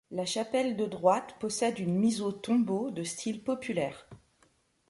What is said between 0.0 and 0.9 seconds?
La chapelle de